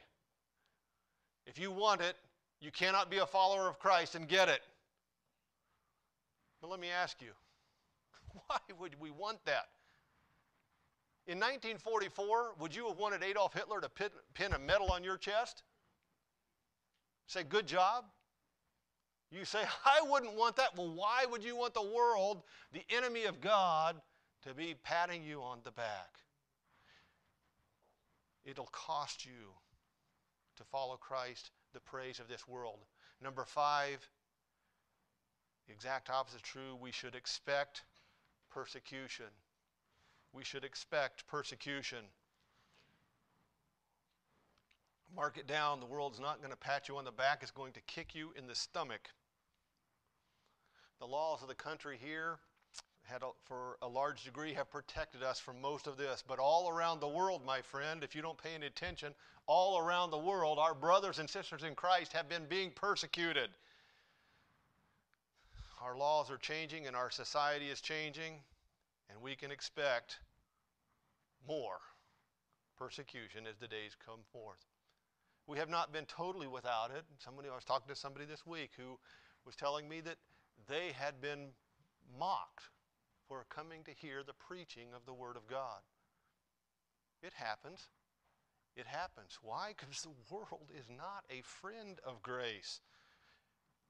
[1.45, 2.15] If you want it,
[2.59, 4.61] you cannot be a follower of Christ and get it.
[6.61, 7.31] But let me ask you
[8.47, 9.67] Why would we want that?
[11.27, 15.17] In 1944, would you have wanted Adolf Hitler to pin, pin a medal on your
[15.17, 15.63] chest?
[17.27, 18.05] Say, good job?
[19.29, 20.77] You say, I wouldn't want that.
[20.77, 23.97] Well, why would you want the world, the enemy of God,
[24.43, 26.17] to be patting you on the back?
[28.47, 29.51] It'll cost you
[30.55, 32.79] to follow Christ the praise of this world.
[33.21, 34.09] Number five,
[35.67, 36.77] the exact opposite is true.
[36.79, 37.83] We should expect
[38.49, 39.25] persecution.
[40.31, 42.05] We should expect persecution.
[45.13, 45.81] Mark it down.
[45.81, 48.31] The world's not going to pat you on the back, it's going to kick you
[48.37, 49.09] in the stomach.
[50.99, 52.39] The laws of the country here
[53.07, 56.23] had, for a large degree, have protected us from most of this.
[56.27, 59.13] But all around the world, my friend, if you don't pay any attention,
[59.45, 63.49] all around the world, our brothers and sisters in Christ have been being persecuted.
[65.81, 68.33] Our laws are changing and our society is changing,
[69.09, 70.19] and we can expect
[71.47, 71.79] more
[72.77, 74.65] persecution as the days come forth.
[75.47, 77.05] We have not been totally without it.
[77.19, 78.99] Somebody I was talking to somebody this week who
[79.45, 80.17] was telling me that
[80.67, 81.47] they had been
[82.19, 82.63] mocked
[83.27, 85.81] for coming to hear the preaching of the Word of God.
[87.21, 87.87] It happens.
[88.75, 89.39] It happens.
[89.41, 89.73] Why?
[89.77, 92.81] Because the world is not a friend of grace.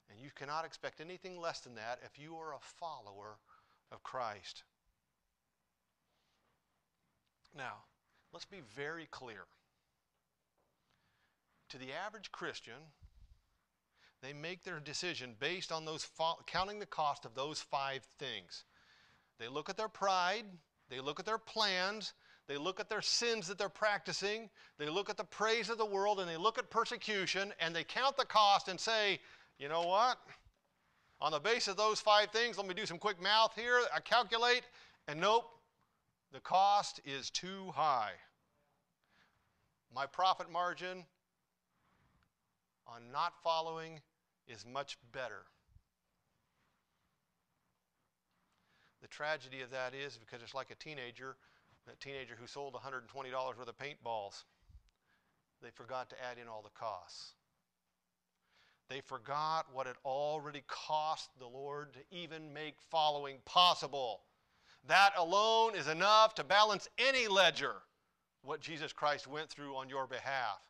[0.10, 3.38] And you cannot expect anything less than that if you are a follower
[3.92, 4.64] of Christ.
[7.56, 7.84] Now,
[8.32, 9.46] let's be very clear.
[11.70, 12.94] To the average Christian,
[14.22, 16.08] they make their decision based on those
[16.46, 18.64] counting the cost of those five things.
[19.40, 20.46] They look at their pride,
[20.90, 22.14] they look at their plans,
[22.48, 25.86] they look at their sins that they're practicing, they look at the praise of the
[25.86, 29.20] world, and they look at persecution, and they count the cost and say,
[29.60, 30.18] you know what?
[31.20, 33.82] On the basis of those five things, let me do some quick math here.
[33.94, 34.64] I calculate,
[35.08, 35.46] and nope,
[36.32, 38.12] the cost is too high.
[39.94, 41.06] My profit margin
[42.88, 44.00] on not following
[44.48, 45.44] is much better.
[49.02, 51.36] The tragedy of that is because it's like a teenager,
[51.86, 54.44] that teenager who sold $120 worth of paintballs.
[55.62, 57.34] They forgot to add in all the costs.
[58.90, 64.22] They forgot what it already cost the Lord to even make following possible.
[64.88, 67.76] That alone is enough to balance any ledger
[68.44, 70.62] what Jesus Christ went through on your behalf.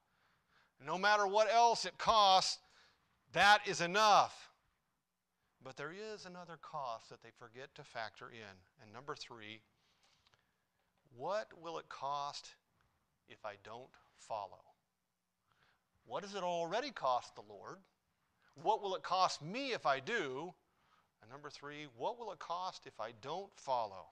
[0.86, 2.60] No matter what else it costs,
[3.34, 4.47] that is enough.
[5.68, 8.56] But there is another cost that they forget to factor in.
[8.82, 9.60] And number three,
[11.18, 12.56] what will it cost
[13.28, 14.64] if I don't follow?
[16.06, 17.80] What does it already cost the Lord?
[18.64, 20.54] What will it cost me if I do?
[21.22, 24.06] And number three, what will it cost if I don't follow?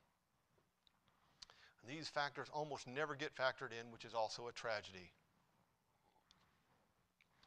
[1.81, 5.13] And these factors almost never get factored in, which is also a tragedy.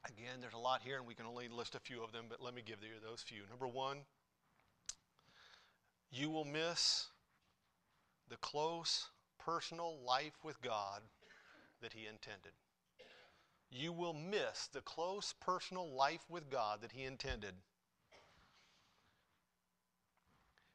[0.05, 2.43] Again, there's a lot here, and we can only list a few of them, but
[2.43, 3.43] let me give you those few.
[3.51, 3.99] Number one,
[6.11, 7.09] you will miss
[8.29, 11.03] the close personal life with God
[11.83, 12.53] that He intended.
[13.71, 17.55] You will miss the close personal life with God that He intended.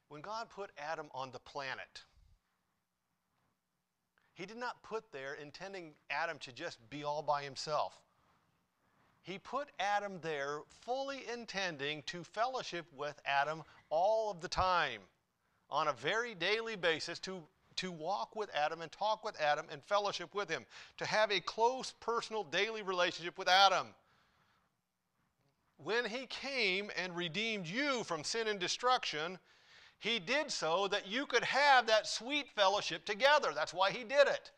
[0.08, 2.04] When God put Adam on the planet,
[4.34, 8.03] He did not put there intending Adam to just be all by himself.
[9.24, 15.00] He put Adam there fully intending to fellowship with Adam all of the time
[15.70, 17.42] on a very daily basis to,
[17.76, 20.66] to walk with Adam and talk with Adam and fellowship with him,
[20.98, 23.86] to have a close personal daily relationship with Adam.
[25.78, 29.38] When he came and redeemed you from sin and destruction,
[29.98, 33.52] he did so that you could have that sweet fellowship together.
[33.54, 34.50] That's why he did it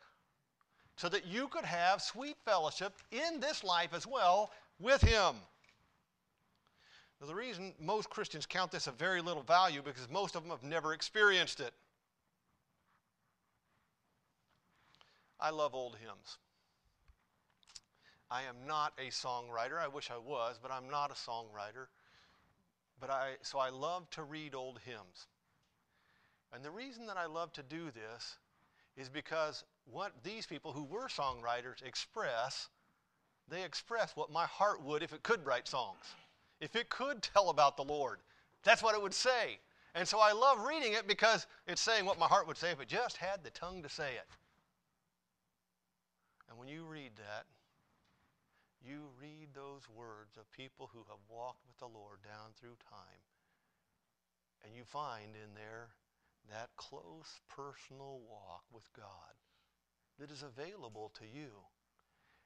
[0.97, 5.35] so that you could have sweet fellowship in this life as well with Him.
[7.21, 10.51] Now, the reason most Christians count this of very little value because most of them
[10.51, 11.73] have never experienced it.
[15.39, 16.37] I love old hymns.
[18.29, 19.79] I am not a songwriter.
[19.79, 21.87] I wish I was, but I'm not a songwriter.
[22.99, 25.27] But I, so I love to read old hymns.
[26.51, 28.37] And the reason that I love to do this
[28.97, 32.69] is because what these people who were songwriters express,
[33.47, 36.15] they express what my heart would if it could write songs,
[36.59, 38.19] if it could tell about the Lord.
[38.63, 39.59] That's what it would say.
[39.95, 42.81] And so I love reading it because it's saying what my heart would say if
[42.81, 44.27] it just had the tongue to say it.
[46.49, 47.45] And when you read that,
[48.85, 53.21] you read those words of people who have walked with the Lord down through time.
[54.63, 55.89] And you find in there
[56.51, 59.35] that close personal walk with God
[60.19, 61.49] that is available to you.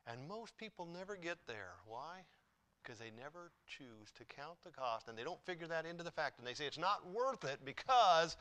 [0.08, 1.74] And most people never get there.
[1.86, 2.26] Why?
[2.82, 6.12] Because they never choose to count the cost and they don't figure that into the
[6.12, 6.40] fact.
[6.40, 8.36] And they say it's not worth it because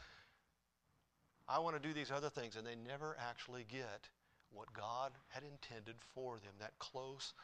[1.49, 2.57] I want to do these other things.
[2.57, 4.09] And they never actually get
[4.51, 7.35] what God had intended for them that close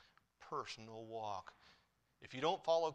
[0.51, 1.53] personal walk.
[2.23, 2.95] If you don't follow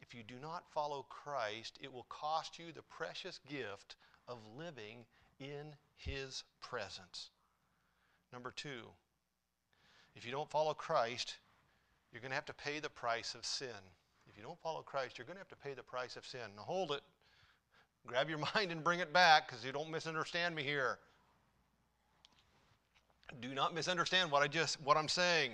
[0.00, 3.96] if you do not follow Christ, it will cost you the precious gift
[4.28, 5.04] of living
[5.40, 7.30] in his presence.
[8.32, 8.68] Number 2,
[10.14, 11.36] if you don't follow Christ,
[12.12, 13.68] you're going to have to pay the price of sin.
[14.28, 16.40] If you don't follow Christ, you're going to have to pay the price of sin.
[16.56, 17.00] Now hold it.
[18.06, 20.98] Grab your mind and bring it back because you don't misunderstand me here.
[23.40, 25.52] Do not misunderstand what I just what I'm saying.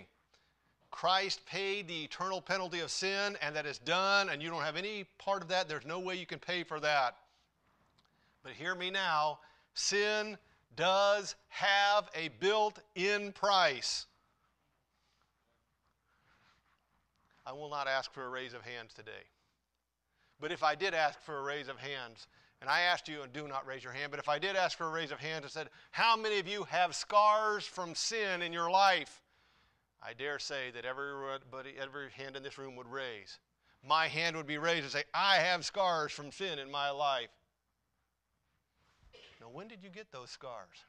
[0.92, 4.76] Christ paid the eternal penalty of sin, and that is done, and you don't have
[4.76, 5.68] any part of that.
[5.68, 7.16] There's no way you can pay for that.
[8.44, 9.40] But hear me now
[9.72, 10.38] sin
[10.76, 14.06] does have a built in price.
[17.46, 19.12] I will not ask for a raise of hands today.
[20.40, 22.26] But if I did ask for a raise of hands,
[22.60, 24.78] and I asked you, and do not raise your hand, but if I did ask
[24.78, 28.42] for a raise of hands and said, How many of you have scars from sin
[28.42, 29.22] in your life?
[30.02, 33.38] I dare say that everybody, every hand in this room would raise.
[33.86, 37.28] My hand would be raised and say, I have scars from sin in my life.
[39.44, 40.86] Now, when did you get those scars?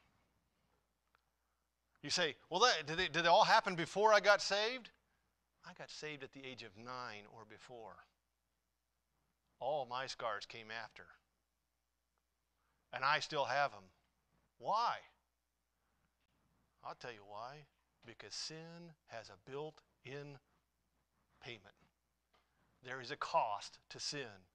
[2.02, 4.88] You say, well, that, did, they, did they all happen before I got saved?
[5.66, 7.96] I got saved at the age of nine or before.
[9.60, 11.04] All my scars came after.
[12.94, 13.82] And I still have them.
[14.58, 14.94] Why?
[16.82, 17.66] I'll tell you why
[18.06, 20.38] because sin has a built in
[21.44, 21.74] payment.
[22.82, 24.46] There is a cost to sin.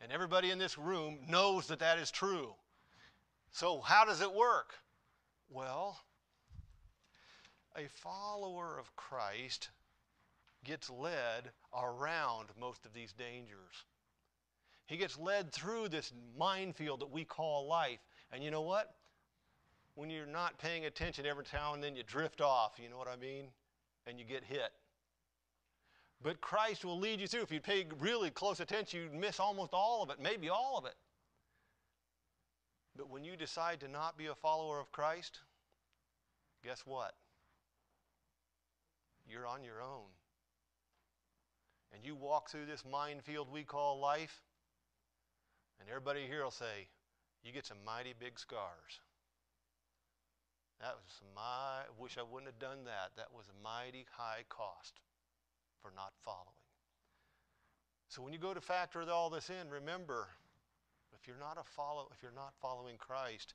[0.00, 2.54] And everybody in this room knows that that is true.
[3.52, 4.74] So, how does it work?
[5.48, 6.00] Well,
[7.76, 9.70] a follower of Christ
[10.64, 13.84] gets led around most of these dangers.
[14.86, 18.00] He gets led through this minefield that we call life.
[18.32, 18.94] And you know what?
[19.94, 23.06] when you're not paying attention every now and then you drift off, you know what
[23.06, 23.44] I mean?
[24.06, 24.72] And you get hit.
[26.22, 27.42] But Christ will lead you through.
[27.42, 30.86] If you pay really close attention, you'd miss almost all of it, maybe all of
[30.86, 30.94] it.
[33.00, 35.38] But when you decide to not be a follower of Christ,
[36.62, 37.14] guess what?
[39.26, 40.10] You're on your own.
[41.94, 44.42] And you walk through this minefield we call life,
[45.80, 46.88] and everybody here will say,
[47.42, 49.00] You get some mighty big scars.
[50.82, 53.12] That was my, wish I wouldn't have done that.
[53.16, 55.00] That was a mighty high cost
[55.80, 56.44] for not following.
[58.08, 60.28] So when you go to factor all this in, remember,
[61.20, 63.54] if you're not a follow, if you're not following Christ,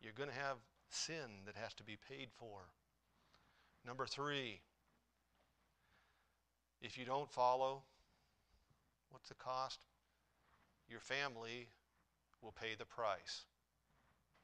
[0.00, 0.58] you're going to have
[0.90, 2.60] sin that has to be paid for.
[3.86, 4.60] Number three,
[6.82, 7.82] if you don't follow,
[9.10, 9.80] what's the cost?
[10.88, 11.68] Your family
[12.42, 13.46] will pay the price.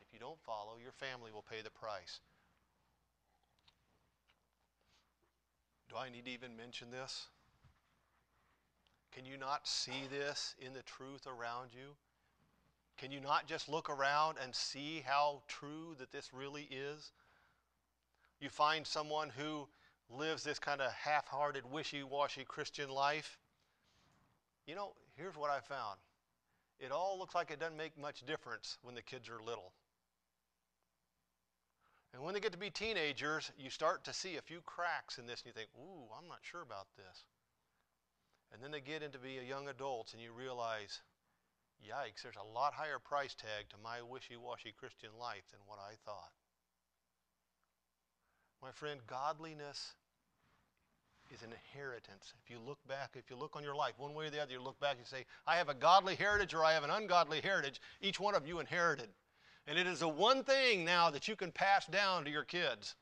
[0.00, 2.20] If you don't follow, your family will pay the price.
[5.90, 7.26] Do I need to even mention this?
[9.12, 11.96] Can you not see this in the truth around you?
[12.98, 17.12] Can you not just look around and see how true that this really is?
[18.40, 19.68] You find someone who
[20.10, 23.38] lives this kind of half hearted, wishy washy Christian life.
[24.66, 25.98] You know, here's what I found
[26.78, 29.72] it all looks like it doesn't make much difference when the kids are little.
[32.14, 35.26] And when they get to be teenagers, you start to see a few cracks in
[35.26, 37.24] this, and you think, ooh, I'm not sure about this.
[38.52, 41.02] And then they get into be young adults, and you realize,
[41.82, 45.78] yikes, there's a lot higher price tag to my wishy washy Christian life than what
[45.78, 46.32] I thought.
[48.62, 49.94] My friend, godliness
[51.30, 52.32] is an inheritance.
[52.42, 54.52] If you look back, if you look on your life, one way or the other,
[54.52, 57.40] you look back and say, I have a godly heritage or I have an ungodly
[57.40, 57.80] heritage.
[58.00, 59.10] Each one of you inherited.
[59.66, 62.96] And it is the one thing now that you can pass down to your kids.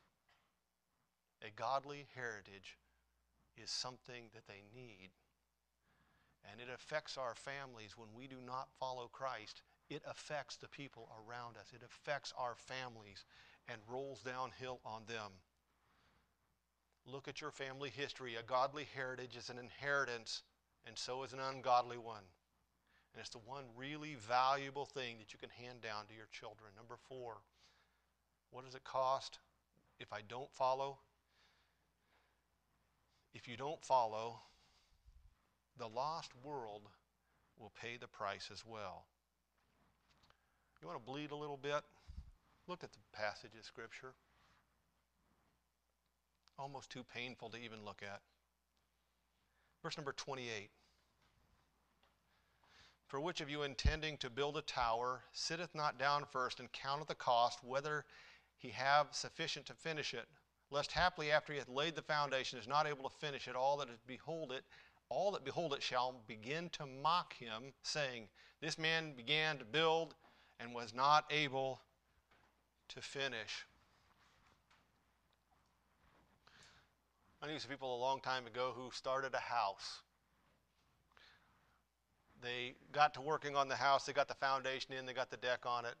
[1.41, 2.77] A godly heritage
[3.55, 5.09] is something that they need.
[6.51, 9.61] And it affects our families when we do not follow Christ.
[9.89, 11.71] It affects the people around us.
[11.73, 13.25] It affects our families
[13.67, 15.31] and rolls downhill on them.
[17.05, 18.35] Look at your family history.
[18.35, 20.43] A godly heritage is an inheritance,
[20.85, 22.23] and so is an ungodly one.
[23.13, 26.71] And it's the one really valuable thing that you can hand down to your children.
[26.75, 27.37] Number four,
[28.51, 29.39] what does it cost
[29.99, 30.99] if I don't follow?
[33.33, 34.41] If you don't follow,
[35.77, 36.83] the lost world
[37.59, 39.05] will pay the price as well.
[40.81, 41.81] You want to bleed a little bit?
[42.67, 44.13] Look at the passage of Scripture.
[46.59, 48.21] Almost too painful to even look at.
[49.81, 50.69] Verse number 28.
[53.07, 57.07] For which of you intending to build a tower sitteth not down first and counteth
[57.07, 58.05] the cost, whether
[58.57, 60.27] he have sufficient to finish it?
[60.69, 63.77] Lest haply after he hath laid the foundation is not able to finish it, all
[63.77, 64.65] that behold it,
[65.09, 68.27] all that behold it shall begin to mock him, saying,
[68.61, 70.15] This man began to build
[70.59, 71.81] and was not able
[72.89, 73.65] to finish.
[77.41, 80.01] I knew some people a long time ago who started a house.
[82.41, 85.37] They got to working on the house, they got the foundation in, they got the
[85.37, 85.95] deck on it,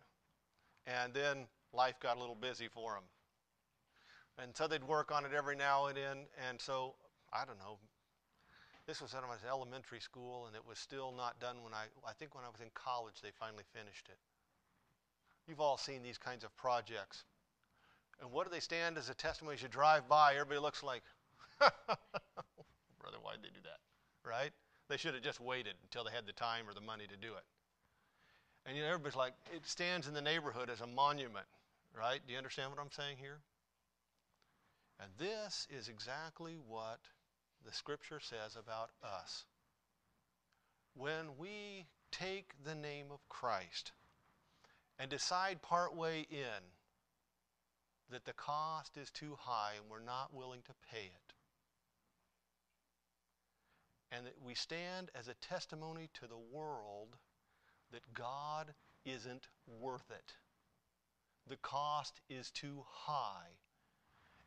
[0.85, 3.03] and then life got a little busy for them.
[4.39, 6.95] And so they'd work on it every now and then, and so,
[7.33, 7.79] I don't know,
[8.87, 11.91] this was when I was elementary school, and it was still not done when I,
[12.07, 14.17] I think when I was in college, they finally finished it.
[15.47, 17.25] You've all seen these kinds of projects.
[18.21, 20.33] And what do they stand as a testimony as you drive by?
[20.33, 21.03] Everybody looks like,
[21.59, 23.79] brother, why'd they do that?
[24.27, 24.51] Right?
[24.89, 27.33] They should have just waited until they had the time or the money to do
[27.35, 27.43] it.
[28.65, 31.45] And you know, everybody's like, it stands in the neighborhood as a monument,
[31.97, 32.19] right?
[32.25, 33.39] Do you understand what I'm saying here?
[34.99, 36.99] And this is exactly what
[37.65, 39.45] the scripture says about us.
[40.95, 43.91] When we take the name of Christ,
[44.99, 46.63] and decide partway in
[48.09, 51.33] that the cost is too high and we're not willing to pay it.
[54.11, 57.17] And that we stand as a testimony to the world
[57.91, 58.73] that God
[59.05, 60.33] isn't worth it.
[61.49, 63.59] The cost is too high.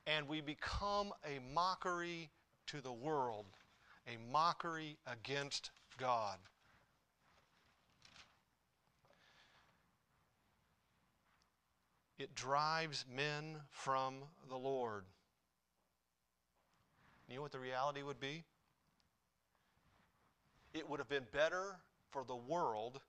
[0.06, 2.30] And we become a mockery
[2.70, 3.46] to the world,
[4.06, 6.38] a mockery against God.
[12.16, 14.14] It drives men from
[14.48, 15.04] the Lord.
[17.28, 18.44] You know what the reality would be?
[20.72, 21.76] It would have been better
[22.10, 23.00] for the world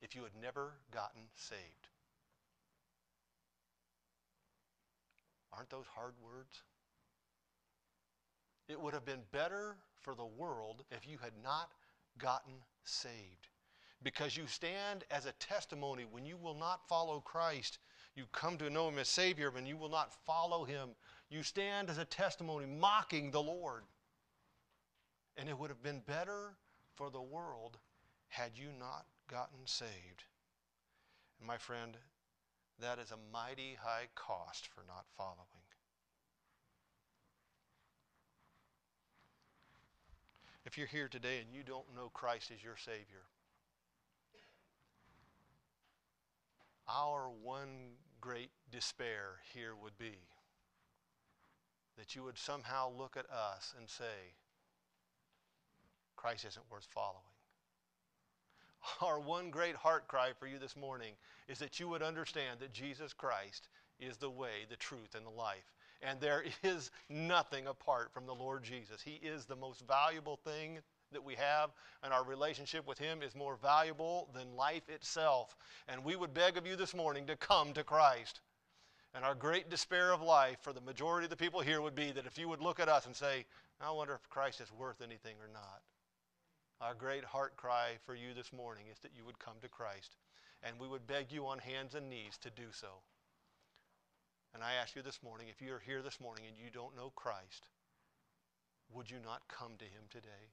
[0.00, 1.88] if you had never gotten saved.
[5.52, 6.62] Aren't those hard words?
[8.68, 11.70] It would have been better for the world if you had not
[12.18, 12.54] gotten
[12.84, 13.48] saved
[14.02, 17.78] because you stand as a testimony when you will not follow Christ.
[18.14, 20.90] You come to know Him as Savior, and you will not follow Him.
[21.30, 23.82] You stand as a testimony mocking the Lord.
[25.36, 26.56] And it would have been better
[26.94, 27.78] for the world
[28.28, 30.24] had you not gotten saved.
[31.38, 31.96] And my friend,
[32.80, 35.57] that is a mighty high cost for not following.
[40.68, 43.24] If you're here today and you don't know Christ as your Savior,
[46.86, 50.18] Our one great despair here would be
[51.96, 54.34] that you would somehow look at us and say,
[56.16, 57.16] Christ isn't worth following.
[59.00, 61.14] Our one great heart cry for you this morning
[61.48, 65.30] is that you would understand that Jesus Christ is the way, the truth, and the
[65.30, 65.72] life.
[66.02, 69.02] And there is nothing apart from the Lord Jesus.
[69.02, 70.78] He is the most valuable thing
[71.12, 71.70] that we have
[72.02, 75.56] and our relationship with Him is more valuable than life itself.
[75.88, 78.40] And we would beg of you this morning to come to Christ.
[79.14, 82.12] And our great despair of life for the majority of the people here would be
[82.12, 83.46] that if you would look at us and say,
[83.80, 85.80] I wonder if Christ is worth anything or not.
[86.80, 90.16] Our great heart cry for you this morning is that you would come to Christ.
[90.62, 92.88] And we would beg you on hands and knees to do so.
[94.58, 97.12] And I ask you this morning, if you're here this morning and you don't know
[97.14, 97.68] Christ,
[98.92, 100.50] would you not come to him today?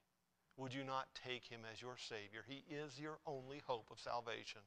[0.58, 2.46] Would you not take him as your Savior?
[2.48, 4.62] He is your only hope of salvation.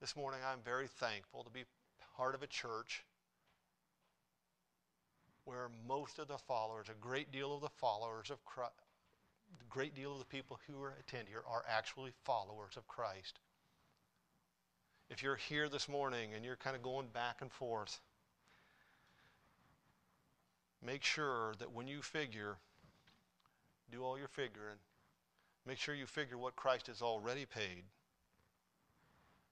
[0.00, 1.64] This morning, I'm very thankful to be
[2.16, 3.02] part of a church
[5.44, 8.74] where most of the followers, a great deal of the followers of Christ,
[9.60, 13.40] a great deal of the people who attend here are actually followers of Christ.
[15.10, 18.00] If you're here this morning and you're kind of going back and forth,
[20.84, 22.56] make sure that when you figure,
[23.90, 24.78] do all your figuring,
[25.66, 27.84] make sure you figure what Christ has already paid.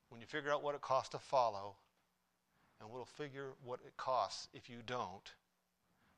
[0.08, 1.76] When you figure out what it costs to follow,
[2.80, 5.32] and we'll figure what it costs if you don't,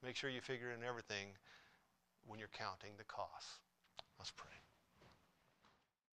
[0.03, 1.27] make sure you figure in everything
[2.27, 3.59] when you're counting the costs.
[4.19, 4.62] Let's pray.